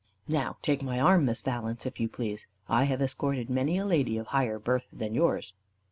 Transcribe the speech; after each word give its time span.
"Now 0.27 0.57
take 0.63 0.81
my 0.81 0.99
arm, 0.99 1.25
Miss 1.25 1.41
Valence, 1.41 1.85
if 1.85 1.99
you 1.99 2.09
please. 2.09 2.47
I 2.67 2.85
have 2.85 3.03
escorted 3.03 3.51
many 3.51 3.77
a 3.77 3.85
lady 3.85 4.17
of 4.17 4.25
higher 4.33 4.57
birth 4.57 4.87
than 4.91 5.13
yours." 5.13 5.53